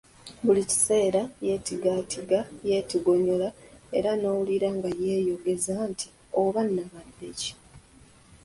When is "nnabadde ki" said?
6.65-7.51